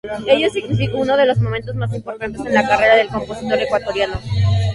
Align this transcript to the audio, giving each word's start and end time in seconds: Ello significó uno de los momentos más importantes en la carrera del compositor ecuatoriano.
Ello 0.25 0.49
significó 0.49 0.97
uno 0.97 1.15
de 1.15 1.27
los 1.27 1.37
momentos 1.37 1.75
más 1.75 1.93
importantes 1.93 2.43
en 2.43 2.55
la 2.55 2.67
carrera 2.67 2.95
del 2.95 3.09
compositor 3.09 3.59
ecuatoriano. 3.61 4.19